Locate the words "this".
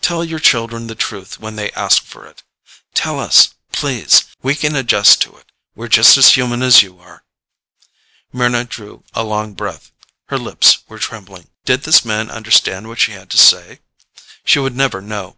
11.82-12.04